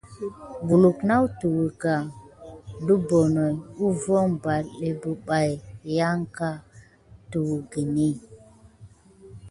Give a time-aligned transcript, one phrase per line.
[0.65, 1.93] Kulu na tuwunka
[2.85, 6.49] ɗe bonoki huvon balté bebaye kidiko
[7.29, 8.07] tiwukini.